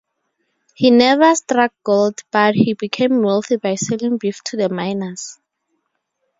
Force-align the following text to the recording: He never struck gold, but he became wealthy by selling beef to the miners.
He 0.73 0.89
never 0.89 1.35
struck 1.35 1.73
gold, 1.83 2.23
but 2.31 2.55
he 2.55 2.73
became 2.73 3.21
wealthy 3.21 3.57
by 3.57 3.75
selling 3.75 4.17
beef 4.17 4.43
to 4.45 4.57
the 4.57 4.67
miners. 4.67 5.37